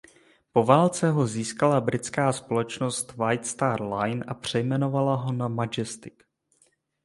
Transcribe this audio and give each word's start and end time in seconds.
Po 0.53 0.63
válce 0.63 1.09
ho 1.09 1.27
získala 1.27 1.81
britská 1.81 2.33
společnost 2.33 3.13
White 3.15 3.45
Star 3.45 3.81
Line 3.93 4.25
a 4.27 4.33
přejmenovala 4.33 5.15
ho 5.15 5.31
na 5.31 5.47
"Majestic". 5.47 6.13